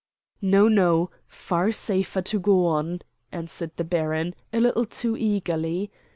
[0.41, 3.01] "No, no, far safer to go on,"
[3.31, 5.91] answered the baron, a little too eagerly.